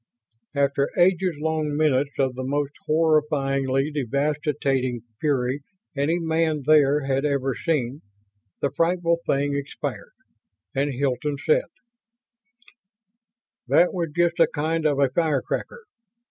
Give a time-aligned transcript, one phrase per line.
[0.55, 5.61] After ages long minutes of the most horrifyingly devastating fury
[5.95, 8.01] any man there had ever seen,
[8.61, 10.13] the frightful thing expired
[10.73, 11.65] and Hilton said:
[13.67, 15.83] "That was just a kind of a firecracker.